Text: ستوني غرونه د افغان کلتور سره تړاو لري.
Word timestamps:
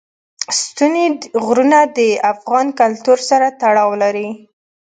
ستوني 0.59 1.05
غرونه 1.45 1.79
د 1.97 1.99
افغان 2.33 2.67
کلتور 2.79 3.17
سره 3.29 3.47
تړاو 3.61 3.91
لري. 4.03 4.29